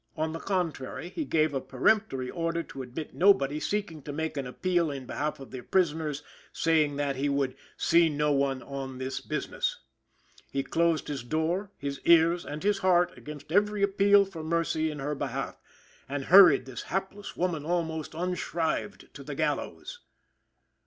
On 0.17 0.31
the 0.33 0.39
contrary, 0.39 1.09
he 1.09 1.25
gave 1.25 1.53
a 1.53 1.61
peremptory 1.61 2.31
order 2.31 2.63
to 2.63 2.81
admit 2.81 3.13
nobody 3.13 3.59
seeking 3.59 4.01
to 4.01 4.11
make 4.11 4.35
an 4.35 4.47
appeal 4.47 4.89
in 4.89 5.05
behalf 5.05 5.39
of 5.39 5.51
the 5.51 5.61
prisoners, 5.61 6.23
saying 6.51 6.95
that 6.95 7.17
he 7.17 7.29
would 7.29 7.55
'see 7.77 8.09
no 8.09 8.31
one 8.31 8.63
on 8.63 8.97
this 8.97 9.21
business.' 9.21 9.77
"He 10.49 10.63
closed 10.63 11.07
his 11.07 11.21
door, 11.21 11.69
his 11.77 12.01
ears, 12.03 12.47
and 12.47 12.63
his 12.63 12.79
heart 12.79 13.15
against 13.15 13.51
every 13.51 13.83
appeal 13.83 14.25
for 14.25 14.43
mercy 14.43 14.89
in 14.89 14.97
her 14.97 15.13
behalf, 15.13 15.61
and 16.09 16.25
hurried 16.25 16.65
this 16.65 16.81
hapless 16.89 17.37
woman 17.37 17.63
almost 17.63 18.15
unshrived 18.15 19.07
to 19.13 19.21
the 19.21 19.35
gallows." 19.35 19.99